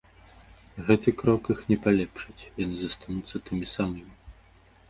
[0.87, 4.13] Гэты крок іх не палепшыць, яны застануцца тымі самымі.